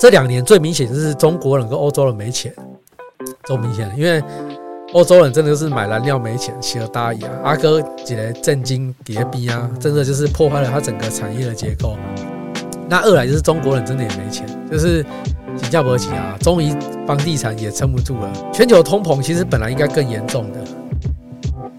[0.00, 2.50] 这两年最明显就是中国人跟欧洲人没钱，
[3.44, 4.24] 最明显的，因为
[4.94, 11.98] 欧洲人真的就是买燃料没钱，起了大姨啊，阿哥几来震惊叠逼啊，真的就是破坏了他整个产业的结构。
[12.88, 15.04] 那二来就是中国人真的也没钱，就是
[15.58, 16.74] 新加坡起啊，终于
[17.06, 18.32] 房地产也撑不住了。
[18.54, 20.60] 全球通膨其实本来应该更严重的，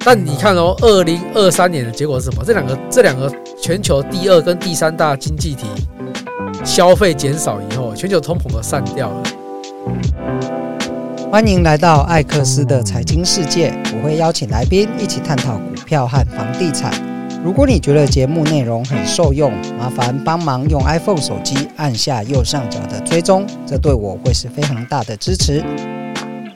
[0.05, 2.43] 但你看哦，二零二三年的结果是什么？
[2.45, 5.65] 这两个这两个全球第二跟第三大经济体
[6.63, 9.23] 消费减少以后，全球通膨都散掉了。
[11.31, 16.93] 欢迎来到艾克斯的财经世界，我会邀请来宾一起探讨股票和房地产。
[17.43, 25.63] 如果你觉得节目内容很受用，麻烦帮忙用 iPhone 手机按下右上角的追踪，这对我会是非常大的支持。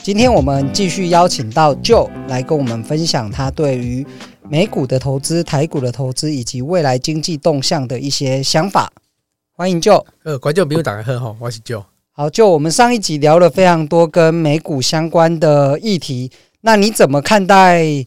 [0.03, 4.05] 今天我们继续邀请到 Joe 来跟我们分享他对于
[4.47, 8.91] 美股的投资、台股的投资以及未来经济动向的一些想法。
[9.57, 10.03] 欢迎 Joe。
[10.23, 11.85] 呃，观众朋友大家好，我是 Joe。
[12.11, 18.05] 好，Joe，我们上一集聊了非常多跟美股相关的议题，那你怎么看待？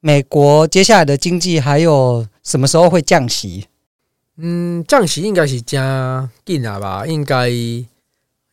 [0.00, 3.66] 美国接下来的经济还有什么时候会降息？
[4.38, 7.06] 嗯，降息应该是加紧了吧？
[7.06, 7.48] 应该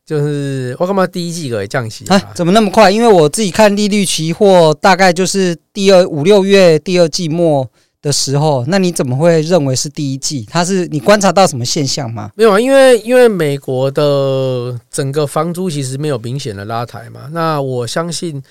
[0.06, 2.32] 就是我干嘛第一季可以降息啊？
[2.36, 2.92] 怎么那么快？
[2.92, 7.68] 因为我自己看利率期货，大概就是第二五六月第二季末
[8.06, 8.64] 的时候。
[8.68, 10.46] 那你怎么会认为是第一季？
[10.50, 12.30] 它是你观察到什么现象吗？
[12.36, 17.28] 没有啊，因为因为美国的整个房租其实没有明显的拉抬嘛。
[17.32, 18.44] 那我相信。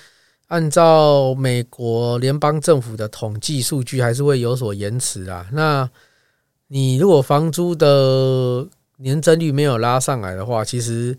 [0.49, 5.47] 按照美国联邦政府的统计数据，还是会有所延迟啊。
[5.53, 5.89] 那
[6.69, 11.17] 你如果房租的年增率没有拉上来的话，其实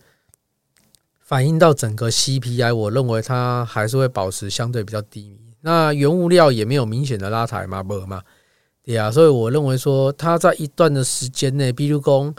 [1.19, 5.44] 反映到整个 CPI，我认为它还是会保持相对比较低迷。
[5.65, 8.21] 那原物料也没有明显的拉抬嘛，不嘛，
[8.85, 9.11] 对啊。
[9.11, 12.33] 所以我认为说，它在一段的时间内，比如说。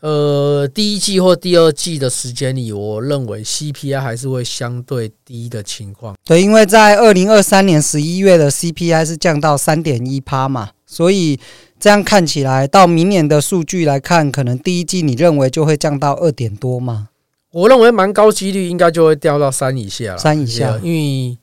[0.00, 6.14] 呃，第一季或第二季的时间里，我认为 CPI 还是会相对低的情况。
[6.26, 11.40] 对，因为在二零二三年十一月的 CPI 是降到三点一趴嘛，所以
[11.80, 17.08] 这样看起来，到明年的数据来看，可能第一季你认为就会降到二点多嘛？
[17.52, 20.18] 我认为蛮高几率应该就会掉到三以下了。
[20.18, 21.38] 三以下，因为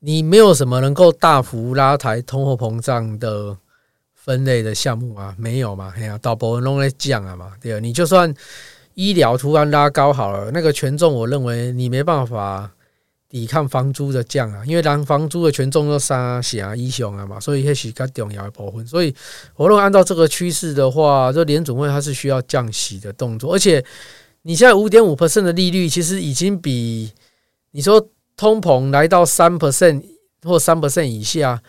[0.00, 3.56] 你没有什么能够大幅拉抬通货膨胀的。
[4.22, 5.94] 分类的项目啊，没有嘛？
[5.96, 7.52] 哎呀，大部分都在降啊嘛。
[7.58, 8.32] 对，你就算
[8.92, 12.70] 医疗突然拉高好了，那个权重，我认为你没办法
[13.30, 18.86] 抵抗房租的降啊，因为当房租的权重都三啊一雄啊嘛，所以这是较重要的部分。
[18.86, 19.12] 所以
[19.56, 23.82] 我认为按照这个趋势的话，这联准会它是需要降息的动作，而且
[24.42, 27.10] 你现在五点五 percent 的利率，其实已经比
[27.70, 28.06] 你说
[28.40, 30.02] 通膨来到三 percent
[30.42, 31.62] 或三 percent 以下。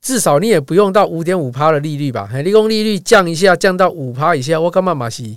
[0.00, 2.26] 至少你也不用到五点五趴的利率吧？
[2.42, 5.36] 利用利率降一下，降到五趴以下，我干嘛嘛是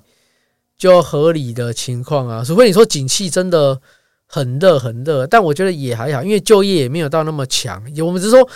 [0.78, 2.41] 就合理的情况啊？
[2.46, 3.81] 除非你说景气真的
[4.25, 7.84] 很热很热，但我觉得也还好，因为就业也没有到那么强。
[7.97, 8.47] 我们只是说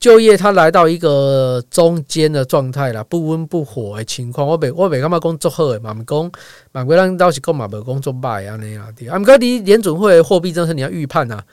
[0.00, 4.48] 就业它来到一个中间的状态了，不温不火的情况。
[4.48, 5.92] 我没我没干嘛工作好的嘛？
[5.92, 6.32] 没工，
[6.72, 9.06] 蛮贵人倒是讲嘛，没工作败啊那样的。
[9.10, 11.44] 啊，毋过你联准会货币政策你要预判啊。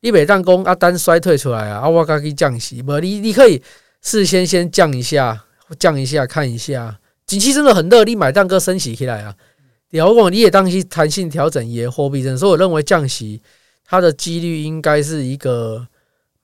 [0.00, 3.60] 你每当讲啊，单衰退出来啊，啊，我该去降息，无，你你可以
[4.02, 5.44] 事先先降一下，
[5.76, 6.96] 降一下看一下，
[7.26, 9.34] 景气真的很热，你买蛋哥升息起来啊，
[9.90, 13.42] 然后你也当去弹性调整也货币政策，所以我认为降息
[13.84, 15.84] 它的几率应该是一个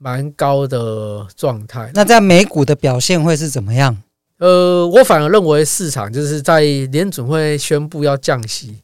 [0.03, 1.89] 蛮高的状态。
[1.93, 4.03] 那在美股的表现会是怎么样？
[4.37, 6.59] 呃，我反而认为市场就是在
[6.91, 8.81] 联准会宣布要降息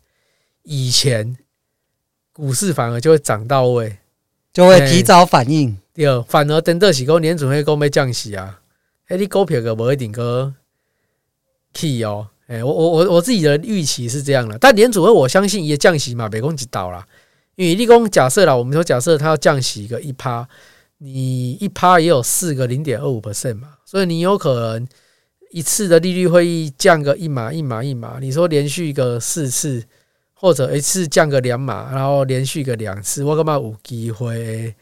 [0.63, 1.35] 以前，
[2.31, 3.97] 股市反而就会涨到位。
[4.51, 8.59] 就会提早反应，对，反而等到是讲联准会讲要降息啊，
[9.07, 10.51] 诶，你股票个不一定个
[11.71, 17.05] key 哦，诶，我我我我自己的预期是这样的，但联准会我相信也降息嘛，别讲一道啦，
[17.55, 20.45] 因为你讲假设啦，我们说假设它要降息一个一趴，
[20.99, 24.87] 你一趴也有四个零点二五 percent 嘛，所以你有可能
[25.51, 29.83] 一次的利率会议降个一码一码一码，你说连续个四次。
[30.41, 34.73] 或者一次降个两码，然后连续个两次，我干嘛有机会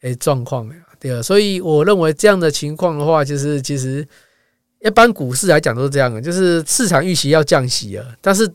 [0.00, 0.76] 诶状况呀？
[0.98, 4.08] 对啊，所以我认为这样的情况的话，就是其实
[4.80, 8.50] 一般股市来讲都是这样的，就是市场预期要降息了，但是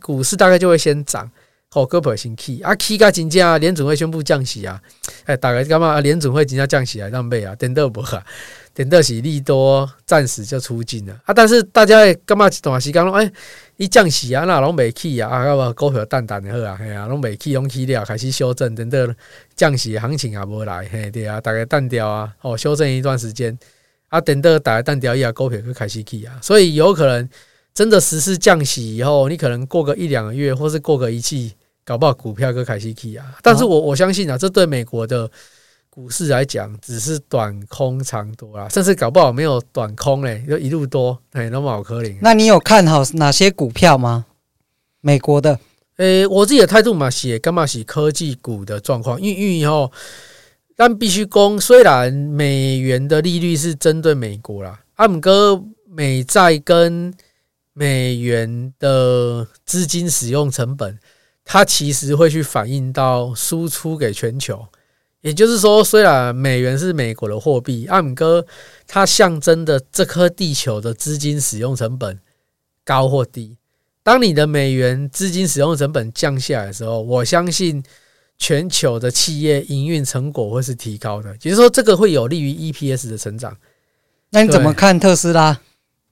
[0.00, 1.28] 股市大概就会先涨，
[1.70, 4.80] 好，哥普先起啊，key 个金价，联准会宣布降息啊，
[5.26, 6.00] 哎，大概干嘛？
[6.00, 8.24] 联准会真正降息啊让背啊，等到无啊？
[8.72, 11.34] 等得是利多，暂时就出尽了啊！
[11.34, 13.30] 但是大家干嘛短时间说，哎，
[13.76, 18.98] 一降息啊，那拢没起啊，啊，要不股票淡淡的好啊，嘿啊，拢没起，拢起了，开始修正，等到
[19.54, 23.58] 降息行情也无来，嘿，对啊，大概淡掉啊，哦，修正一段时间
[24.08, 27.28] 啊，等到大概淡掉以后，股票就开始起啊，所以有可能
[27.78, 31.54] 真的实施降息以后，你可能过个一两个月，或是过个一季，
[31.84, 33.36] 搞不好股票跟凯西 K 啊。
[33.40, 35.30] 但是我我相信啊，这对美国的
[35.88, 42.18] 股市来讲，只是短空长多啦，甚至搞不好没有短空嘞，就一路多，哎，那么好可怜。
[42.20, 44.26] 那你有看好哪些股票吗？
[45.00, 45.60] 美国的？
[45.98, 49.92] 诶、欸，我自己的态度嘛，写干嘛写科技股的状况，因为因为以后，
[50.74, 57.14] 但必须讲，虽然美元的利率是针对美国啦，阿姆哥美债跟
[57.78, 60.98] 美元的资金使用成本，
[61.44, 64.66] 它其实会去反映到输出给全球。
[65.20, 68.44] 也就是说，虽然美元是美国的货币，阿姆哥
[68.88, 72.18] 它象征的这颗地球的资金使用成本
[72.84, 73.56] 高或低。
[74.02, 77.80] 当你的美元资金使用成本降下来的时候，我相信
[78.38, 83.56] 全球的企业营运成果会是提高的，也就是说，这个会有利于 EPS 的成长。
[84.30, 85.60] 那你怎么看特斯拉？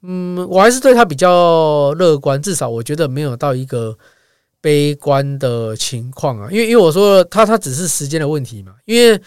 [0.02, 3.96] 嗯，我还是对它比较乐观，至少我觉得没有到一个
[4.60, 6.48] 悲观的情况啊。
[6.50, 8.74] 因为，因为我说它它只是时间的问题嘛。
[8.84, 9.20] 因为，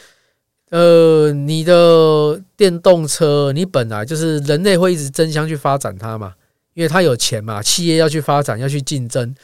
[0.69, 6.33] 呃，你的电动车，你本来就是人类会一直争相去发展它嘛。
[6.75, 9.35] 因为它有钱嘛，企业要去发展，要去竞争，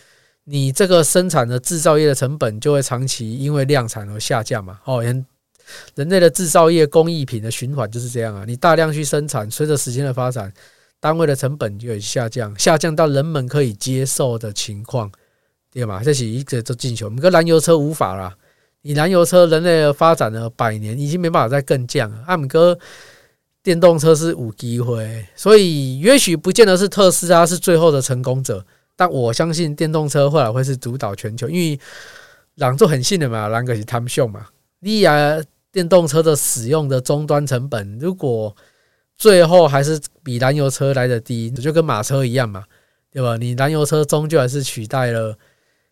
[0.46, 4.80] 你这个生产的制造业的成本就会长期因为量产而下降嘛。
[4.86, 5.26] 哦，人
[5.96, 10.54] 人类的制造业工艺品的循环就是这样啊，你大量去生产，随着时间的发展，
[11.00, 15.12] 单位的成本就会下降，下降到人们可以接受的情况，
[15.72, 16.02] 对吧？
[16.04, 18.36] 这是一个做进球，我们跟燃油车无法啦，
[18.82, 22.78] 你燃油车人类发展了百年，已经没办法再更降了，阿姆哥。
[23.64, 28.64] 电动车是有机会，所以也许不见得是特斯拉是最后的成功者，
[28.96, 31.80] 但我相信电动车后来会是主导全球，因为
[32.58, 34.46] 朗做很信的嘛，朗个是贪秀嘛。
[34.82, 38.56] 你啊，电动车的使用的终端成本，如果
[39.18, 42.64] 最后还是比燃油车来的低，就跟马车一样嘛，
[43.12, 43.38] 对吧？
[43.38, 45.36] 你燃油车终究还是取代了。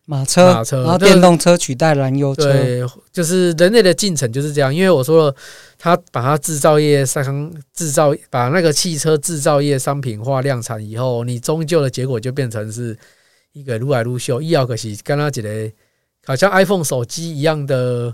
[0.06, 2.84] 马车，马车，然后电动车取代燃油车，对，
[3.14, 4.75] 就是人类的进程就是这样。
[4.75, 5.36] 因为我说了，
[5.78, 12.98] 他把它制造业商制造，把那个汽车制造业商品化量产以后，你终究的结果就变成是
[13.54, 15.72] 一个撸来撸秀，医药可惜跟他觉得
[16.25, 18.14] 好像 iPhone 手机一样的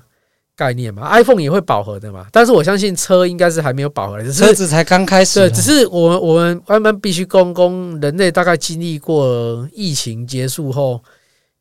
[0.60, 2.28] 概念嘛，iPhone 也会饱和的嘛。
[2.32, 5.40] 但是我相信车应该是还没有饱和的，只是车子才刚开始。
[5.40, 11.02] 对，只是我们我们慢慢必须公公，人类大概经历过疫情结束后。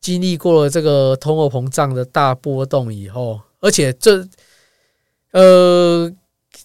[0.01, 4.25] 经历过了这个通货膨胀的大波动以后，而且这
[5.33, 6.09] 呃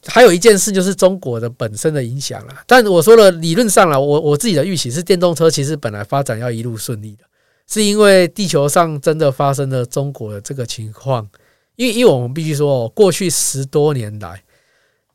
[0.05, 2.53] 还有一件事就是中国的本身的影响了。
[2.67, 7.23] 但我说了，理论上了，我我自己的预期是电动车其实本来发展要一路顺利的，
[7.67, 11.27] 是因为地球上真的发生了中国的这个情况。
[11.75, 14.43] 因为因为我们必须说，过去十多年来，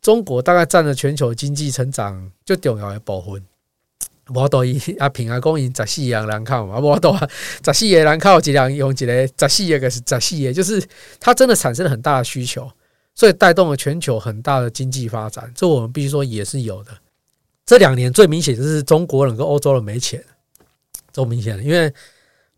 [0.02, 3.44] 中国大概占了全球经济成长最重要的部分。
[4.34, 7.26] 我都伊阿平阿公因十四个人口嘛，我都啊
[7.64, 10.86] 十四个人口，一人用一个十四个是十四个，就是
[11.18, 12.70] 它真的产生了很大的需求，
[13.14, 15.50] 所以带动了全球很大的经济发展。
[15.54, 16.90] 这我们必须说也是有的。
[17.64, 20.22] 这两年最明显就是中国人跟欧洲人没钱，
[21.10, 21.90] 这么明显的，因为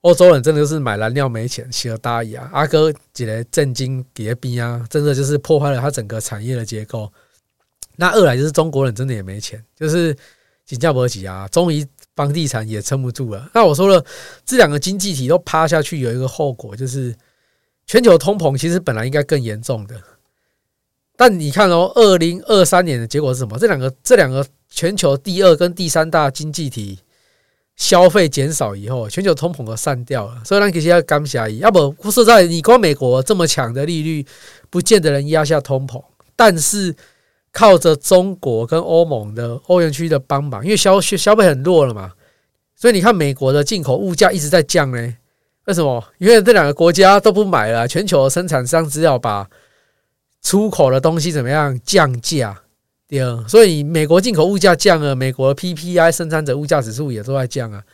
[0.02, 7.12] 欧洲人真的就是买燃料没钱，希尔大一啊，阿哥几个震惊别逼啊，真的就是破坏了他整个产业的结构。
[7.96, 10.16] 那二来就是中国人真的也没钱，就是。
[10.66, 13.50] 新加坡起啊，终于房地产也撑不住了。
[13.52, 14.04] 那我说了，
[14.46, 17.12] 这两个经济体都趴下去，有一个后果就是
[17.88, 20.00] 全球通膨其实本来应该更严重的。
[21.16, 23.58] 但你看哦，二零二三年的结果是什么？
[23.58, 27.00] 这两个这两个全球第二跟第三大经济体
[27.80, 30.40] 消费减少以后，全球通膨都散掉了。
[30.44, 34.24] 所以让其实要感谢伊，要不说在，你光美国这么强的利率，
[34.68, 36.00] 不见得能压下通膨，
[36.36, 36.94] 但是。
[37.52, 42.12] 靠着中国跟欧盟的欧元区的帮忙，因为消消费很弱了嘛，
[42.76, 45.16] 所以你看美国的进口物价一直在降呢。
[45.64, 46.00] 为什么？
[46.18, 49.48] 因为这两个国家都不买了，全球生产商只要把
[50.40, 52.56] 出口的东西怎么样降价，
[53.10, 57.84] 对啊，所以美国进口物价降了，美国 PPI 生产者物价指数也都在降啊，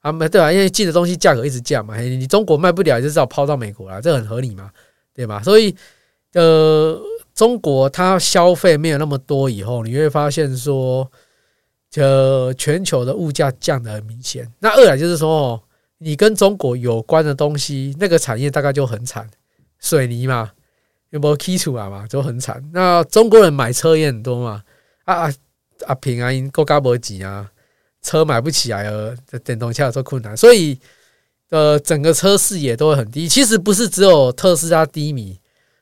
[0.00, 4.70] 啊没对啊，因为进的东西价格一直降嘛，你中国卖不了，就只好抛到美国了，这很合理嘛，
[5.14, 5.42] 对吧？
[5.42, 5.74] 所以
[6.34, 7.00] 呃。
[7.34, 11.10] 中国它消费没有那么多以后，你会发现说，
[11.90, 14.46] 这全球的物价降得很明显。
[14.58, 15.60] 那二来就是说，
[15.96, 19.26] 你跟中国有关的东西，那个产业大概就很惨，
[19.78, 20.50] 水泥嘛，
[21.12, 22.62] 有没有基础啊嘛，就很惨。
[22.74, 24.62] 那中国人买车也很多嘛，
[25.04, 25.32] 啊啊
[25.86, 27.48] 啊，平安国家没几啊，
[28.02, 30.78] 车买不起来了，电动车有这困难，所以
[31.50, 33.28] 呃，整个车市也都会很低。
[33.28, 35.38] 其实不是只有特斯拉低迷，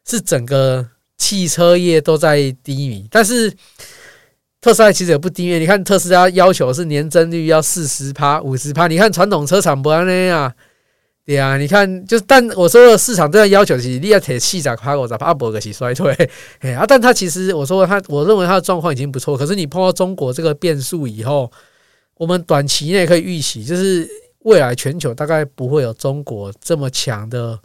[0.06, 0.86] 是整个。
[1.20, 3.52] 汽车业都在低迷，但是
[4.58, 10.54] 特斯拉其实也不低，你看特斯拉要求是年增率要四十趴、五十趴，你看传统车厂不安呢啊？
[11.26, 16.12] 对啊，你看，就是但我说的市场对它要求是，你要铁气在趴，我在阿伯个是衰退，
[16.58, 19.36] 哎啊，但他其实我说他，我认为他的状况已经不错。
[19.36, 21.48] 可是你碰到中国这个变数以后，
[22.16, 24.08] 我们短期内可以预期，就是
[24.40, 27.56] 未来全球大概不会有中国这么强的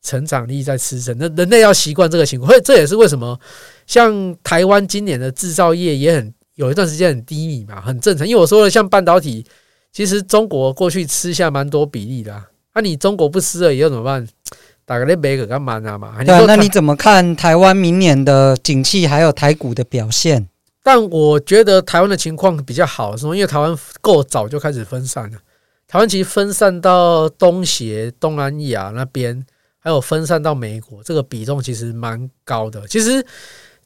[0.00, 1.14] 成长力在支撑。
[1.18, 3.38] 那人类要习惯这个情况，所以这也是为什么
[3.86, 8.26] 像台湾今年的制造业也很有一段时间很低迷嘛，很正常。
[8.26, 9.44] 因为我说的像半导体，
[9.92, 12.46] 其实中国过去吃下蛮多比例的啊。
[12.74, 14.26] 那、啊、你中国不吃了以后怎么办？
[14.84, 16.22] 打个那杯可干嘛呢嘛？
[16.24, 20.48] 对、啊，那你怎么看台湾明年的景气还有台股的表现？
[20.82, 25.38] 但我觉得台湾的情况比较好，是因为台湾够早就开始分散了。
[25.86, 29.46] 台湾其实分散到东协、东南亚那边，
[29.78, 32.84] 还有分散到美国，这个比重其实蛮高的。
[32.88, 33.24] 其实，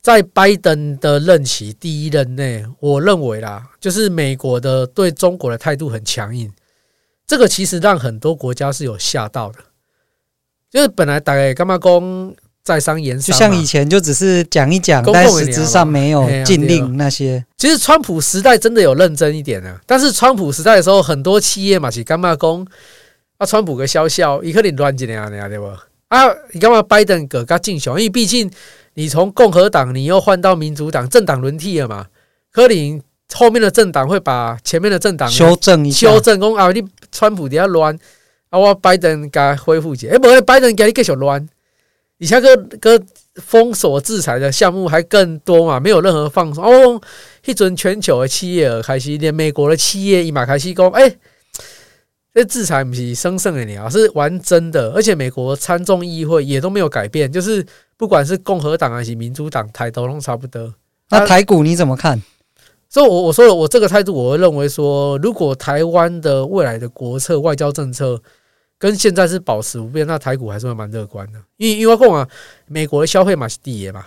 [0.01, 6.51] 在拜登的任期第一任内，我认为啦，就是美国的对中国的态度很强硬。
[7.27, 9.59] 这个其实让很多国家是有吓到的，
[10.71, 17.45] 就是本来大概干嘛讲在商言商，就像以前就只是讲一讲，但实质上没有禁令那些。
[17.57, 22.67] 其实川普时代真的有认真一点呢，但是川普时代的时候，很多企业嘛是干嘛讲
[23.39, 23.45] 啊？
[23.45, 25.67] 川普个笑笑，伊可能乱一点啊，对不？
[26.09, 27.99] 啊，你干嘛拜登个较进雄？
[27.99, 28.49] 因为毕竟
[28.95, 32.07] 你从共和党你又换到民主党，政党轮替了嘛，
[32.53, 33.03] 柯林。
[33.35, 37.99] 后面的政党会把前面的政党修正一下，修正公啊，你川普底下乱
[38.51, 41.47] 啊，我拜登给他恢复起，哎，不，拜登给你继续乱，
[42.19, 43.03] 你像个个
[43.37, 47.01] 封锁制裁的项目还更多嘛，没有任何放松哦。
[47.45, 51.17] 一准全球的企业开始，连美国的企业一马开始讲，哎，
[52.33, 57.65] 这制裁不是生胜的你啊，是玩真的，而且美国参众议会也都没有改变，就是
[57.97, 60.75] 不管是共和党还是民主党，台都都差不多。
[61.11, 62.23] 那台股你怎么看？
[62.89, 68.21] 所以，我我说了，我这个态度，我会认为说，如果台湾的未来的国策、外交政策
[68.79, 71.39] 跟现在是保持不变，那台股还是会蛮乐观的。
[71.57, 72.29] 因为因为讲啊，
[72.67, 74.07] 美国的消费嘛是低的嘛，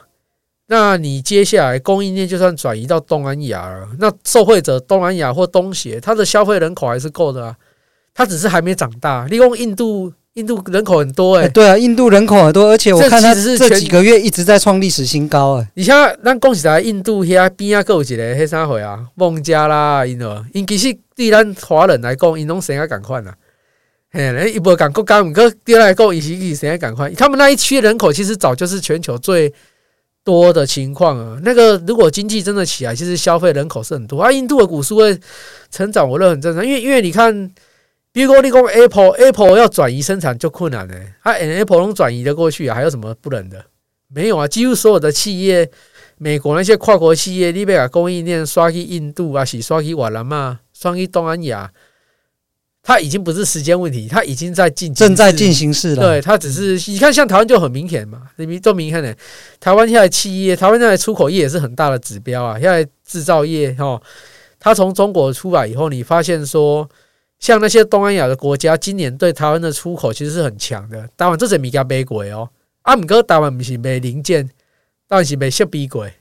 [0.67, 7.55] 那你接下来供应链就算转移到东南亚了，那受惠者东南亚或东协，它的消费人口还是够的啊，
[8.13, 9.25] 它只是还没长大。
[9.27, 10.13] 利用印度。
[10.35, 15.67] 印度人口很多哎、欸，对啊，印度人口很多，而且我看它这几个月一直在创历史新高哎。
[15.73, 23.33] 你像咱讲起来，印度遐边啊，有一个黑啥会啊，孟加拉，因哦因其实对咱华人来讲，因拢生啊赶快呐，
[24.11, 27.09] 嘿，一波赶国家，毋过对来讲，伊是伊生啊赶快。
[27.11, 29.51] 他们那一区人口其实早就是全球最
[30.23, 31.39] 多的情况啊。
[31.43, 34.31] 那个如果经济真的起来，其实消费人口是很多啊。
[34.31, 35.19] 印度的股市会
[35.71, 37.51] 成长，我认为很正常，因为因为你看。
[38.19, 40.93] 比如果你讲 Apple，Apple 要转移生产就困难呢。
[41.21, 43.63] 啊，Apple 能转移的过去啊，还有什么不能的？
[44.09, 45.71] 没有啊，几乎所有的企业，
[46.17, 51.71] 美国那些跨国企业，你别把供应链刷去印度啊，是刷去越南嘛，刷去东南亚，
[52.83, 56.03] 它已经不是时间问题，它已经在进正在进行式了。
[56.03, 59.15] 对，它只是你看，像台湾就很明显嘛，你都明显的，
[59.61, 62.59] 台湾现在企业，台湾现在出口业也是很大的指标啊。
[62.59, 64.01] 现在制造业哦，
[64.59, 66.85] 它从中国出来以后，你发现说。
[67.39, 71.07] 像那些东南亚的国家，今年对台湾的出口其实是很强的。
[71.15, 72.49] 台湾这是米加贝贵哦，
[72.81, 74.45] 啊，毋过台湾不是卖零件，
[75.07, 76.13] 台湾是卖设备贵。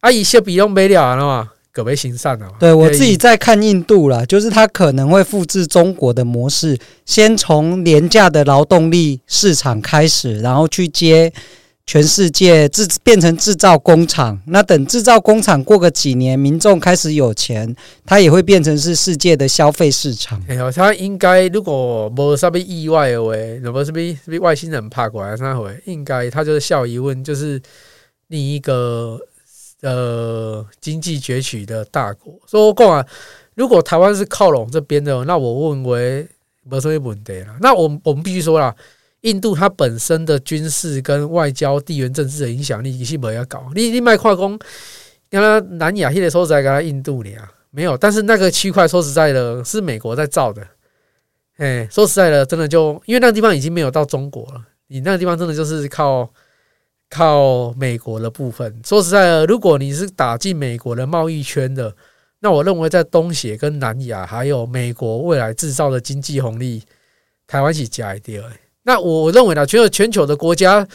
[0.00, 2.50] 啊，以设备用没了了嘛，可别心善了。
[2.60, 11.32] 对，我自己在看印度啦，就是他可能会复制中国的模式，先从廉价的劳动力市场开始，然后去接。
[11.84, 17.74] 全世界制变成制造工厂，那等制造工厂过个几年，民众开始有钱，
[18.06, 20.42] 它也会变成是世界的消费市场。
[20.48, 27.60] 哎呦，它应该如果没什么意外的话，如果是被被外星人怕过来那会，应该它就是下一问，就是
[28.28, 29.18] 另一个
[29.82, 32.38] 呃经济崛起的大国。
[32.46, 33.04] 所以我讲啊，
[33.56, 36.26] 如果台湾是靠拢这边的，那我认为
[36.62, 37.56] 没什么问题了。
[37.60, 38.74] 那我我们必须说了。
[39.22, 43.70] 印度它本身的军事跟外交、地缘政治的影响力，你是没要搞。
[43.74, 44.58] 你你卖化工，
[45.30, 47.96] 原来南亚现在说实在，跟他印度里啊没有。
[47.96, 50.66] 但是那个区块说实在的，是美国在造的。
[51.56, 56.28] 哎，说实在的，真的就因为那个地方已经没有到中国了，你那个地方真的就是靠
[57.08, 58.80] 靠美国的部分。
[58.84, 61.94] 说实在的，如果你是打进美国的贸易圈的，
[62.40, 66.82] 那我认为在东协跟南亚，还有美国未来制造的经济红利，
[67.46, 68.42] 台湾是加一点。
[68.84, 70.86] 那我认为呢，全球全球的国家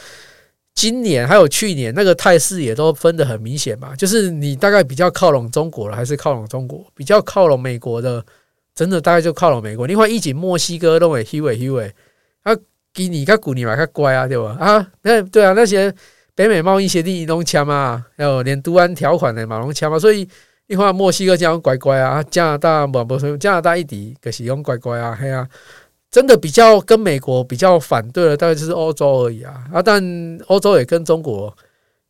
[0.74, 6.86] 今年还有去年那个态势也都分得很明显嘛，就是你大概比较靠拢中国了，还是靠拢中国？
[6.94, 8.24] 比较靠拢美国的，
[8.74, 9.86] 真的大概就靠拢美国。
[9.86, 11.92] 另外，以及墨西哥都会虚伪虚伪，
[12.44, 12.54] 啊，
[12.94, 14.56] 给你个股你买个乖啊，对吧？
[14.60, 15.92] 啊，那对啊，那些
[16.36, 20.28] 北美贸易协定都签嘛，还有连都安条款的马龙签嘛，所以
[20.68, 25.48] 你看墨西哥这样乖乖啊，加拿大不不，加拿大一底可是用乖乖啊，嘿啊，
[26.10, 29.82] 真的比较跟美国比较反对的，大概就是欧洲而已啊啊！
[29.82, 30.02] 但
[30.46, 31.54] 欧洲也跟中国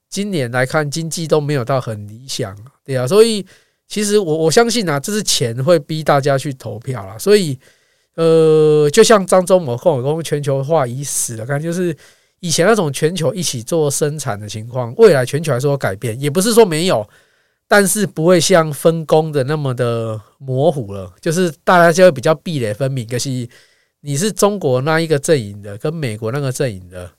[0.08, 3.44] 今年来看经济都没有到很理想，对啊，所以
[3.86, 7.18] 其实我我相信啊，这是钱会逼大家去投票啦。
[7.18, 7.58] 所以
[8.14, 11.96] 呃，就像张忠谋跟我说，全球化已死了，看就是
[12.40, 17.08] 以前那种全球一起做生产的情况，未来全球还是有改变，也不是说没有。
[17.70, 23.06] 但是不会像分工的那么的模糊了，就是大家就会比较壁垒分明。
[23.06, 23.46] 可是
[24.00, 27.10] 你是中国那一个阵营的，跟美国那个阵营的，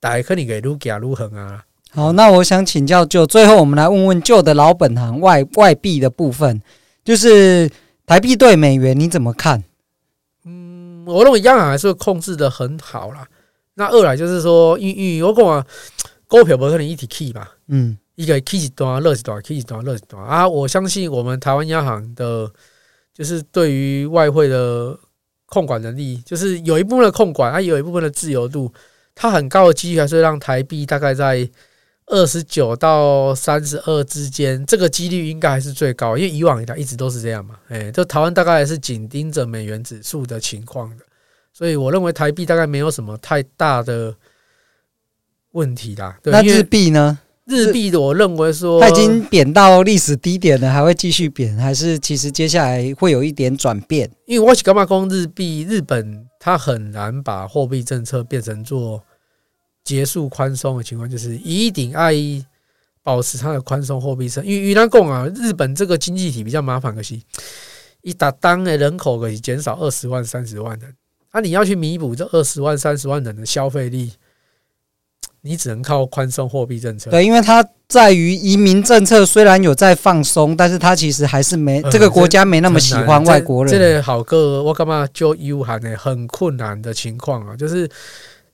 [0.00, 1.64] 大家肯定给如假如恒啊。
[1.90, 6.60] 好，那我想请教就最后我们来问问旧的老本行外外币的部分，
[7.04, 7.70] 就是
[8.04, 9.64] 台币对美元你怎么看？
[10.44, 13.26] 嗯，我认为央行还是控制的很好啦。
[13.74, 15.66] 那二来就是说，因为我讲啊，
[16.26, 17.98] 股票不可能一体 key 嘛，嗯。
[18.16, 20.48] 一个 K 字段，乐一段，K 字段，乐一段啊！
[20.48, 22.50] 我相信我们台湾央行的，
[23.12, 24.98] 就是对于外汇的
[25.46, 28.72] 控管能力，就是有一部分的控管，它有一部分的自由度，
[29.14, 31.48] 它很高的几率还是让台币大概在
[32.06, 37.56] 二十九到三十二之间，这个几率应该还是最高，因为以往以来一直都是这样嘛。
[37.68, 41.04] 哎，就台湾大概还是紧盯着美元指数的情况的，
[41.52, 44.14] 所以我认为台币大概没有什么太大的
[45.52, 46.18] 问题啦。
[46.22, 47.18] 对，那日币呢？
[47.46, 54.10] 日币的，我认为说它已经贬到历史低点了，还会继续贬，还是其实接下来会有一点转变？
[54.26, 55.62] 因为我是干嘛讲日币？
[55.62, 59.00] 日本它很难把货币政策变成做
[59.84, 62.12] 结束宽松的情况，就是一定爱
[63.04, 64.50] 保持它的宽松货币政策。
[64.50, 67.22] 因为与咱讲啊，日本这个经济体比较麻烦可惜，
[68.02, 70.92] 一打当的人口可以减少二十万、三十万人，
[71.32, 74.10] 那、啊、你要去弥补这二十万、三十万人的消费力。
[75.46, 77.08] 你只能靠宽松货币政策。
[77.08, 83.72] 对，因为它在于移民政策虽然有在放松，但是它其实还是没这个国家没那么喜欢外国人。
[83.72, 85.96] 这个好个我干嘛就有喊呢？
[85.96, 87.88] 很困难的情况啊，就是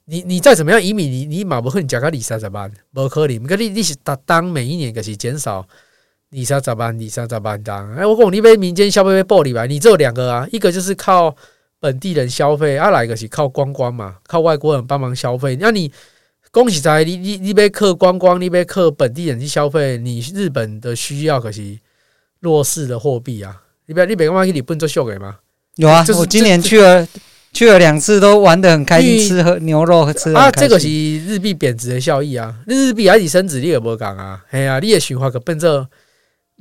[0.05, 3.59] 你你再怎么样移民，你你马不会你加个二三十万，不可能。
[3.59, 5.67] 你你是达当每一年可是减少
[6.31, 7.91] 二三十万、二三十万当。
[7.95, 9.65] 哎，我讲你被民间消费被暴利吧？
[9.65, 11.35] 你只有两个啊，一个就是靠
[11.81, 15.57] 本地人消费，啊，来一个是靠观光嘛，靠外国人帮忙消费。
[15.59, 15.91] 那你。
[16.53, 21.79] 恭喜在你你你被客观光，你被客本地人去消费，你日本的需要可是
[22.41, 23.63] 弱势的货币啊！
[23.87, 25.39] 你别你别干嘛去日本做秀给吗？
[25.77, 27.09] 有啊，就是、我今年去了
[27.55, 30.87] 去了两次，都玩得很开心，吃喝牛肉和吃啊，这个是
[31.25, 32.55] 日币贬值的效益啊！
[32.67, 34.45] 日币还是升值，你也无讲啊！
[34.51, 35.89] 哎呀，你也循环可变这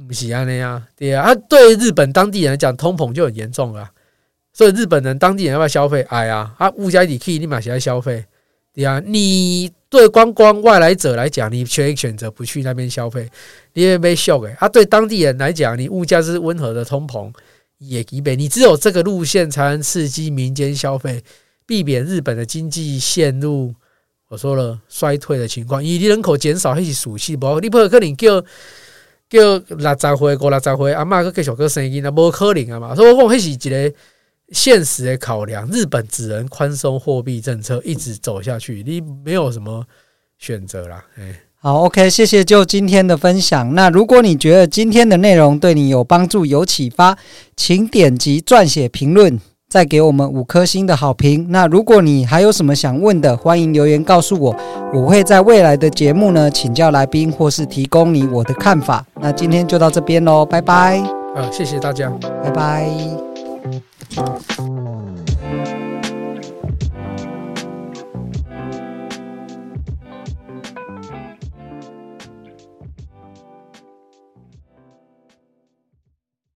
[0.07, 0.81] 不是安尼啊？
[0.95, 3.89] 对啊，啊，对日本当地人来讲，通膨就很严重了，
[4.53, 6.01] 所以日本人当地人要不要消费？
[6.03, 8.23] 哎呀，啊，物价一起你马起来消费，
[8.73, 9.69] 对啊，你。
[9.91, 13.29] 对观光外来者来讲，你可以选择不去那边消费，
[13.73, 14.55] 你也没秀诶。
[14.57, 17.29] 啊，对当地人来讲，你物价是温和的通膨
[17.77, 21.21] 也一倍，你只有这个路线才能刺激民间消费，
[21.65, 23.75] 避免日本的经济陷入
[24.29, 25.83] 我说了衰退的情况。
[25.83, 27.59] 以你人口减少，还是属性不？
[27.59, 28.41] 你不可能叫
[29.29, 32.95] 叫六十岁过六十岁阿嬷去继续去生囡仔，不可能啊嘛。
[32.95, 33.93] 所以我讲，还是一个。
[34.51, 39.83] 现实的考量，日本只能宽松货币政策一直走下去，你没有什么
[40.37, 41.03] 选择啦。
[41.17, 43.73] 哎，好，OK，谢谢就今天的分享。
[43.73, 47.17] 那如果你觉得今天的内容对你有帮助、有启发，
[47.55, 51.47] 请点击撰写评论，再给我们五颗星的好评。
[51.49, 54.55] 那如果你还有什么想问的，欢迎留言告诉我，
[54.93, 59.05] 我会在未来的节目呢请教来宾，或是提供你我的看法。
[59.21, 60.97] 那今天就到这边喽，拜拜。
[61.35, 62.09] 啊，谢谢大家，
[62.43, 63.30] 拜拜。
[64.17, 64.80] 嗯